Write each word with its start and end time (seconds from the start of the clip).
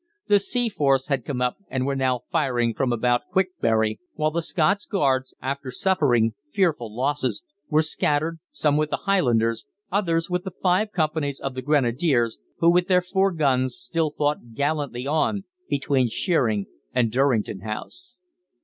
The 0.29 0.39
Seaforths 0.39 1.09
had 1.09 1.23
come 1.25 1.41
up, 1.41 1.57
and 1.69 1.85
were 1.85 1.95
now 1.95 2.21
firing 2.31 2.73
from 2.73 2.91
about 2.91 3.27
Quickbury, 3.31 3.99
while 4.15 4.31
the 4.31 4.41
Scots 4.41 4.87
Guards, 4.87 5.35
after 5.43 5.69
suffering 5.69 6.33
fearful 6.51 6.91
losses, 6.91 7.43
were 7.69 7.83
scattered, 7.83 8.39
some 8.51 8.77
with 8.77 8.89
the 8.89 9.05
Highlanders, 9.05 9.63
others 9.91 10.27
with 10.27 10.43
the 10.43 10.49
five 10.59 10.91
companies 10.91 11.39
of 11.39 11.53
the 11.53 11.61
Grenadiers, 11.61 12.39
who 12.57 12.71
with 12.71 12.87
their 12.87 13.03
four 13.03 13.31
guns 13.31 13.75
still 13.77 14.09
fought 14.09 14.55
gallantly 14.55 15.05
on 15.05 15.43
between 15.69 16.07
Sheering 16.07 16.65
and 16.95 17.11
Durrington 17.11 17.59
House. 17.59 18.17